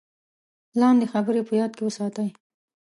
[0.79, 2.29] لاندې خبرې په یاد کې وساتئ: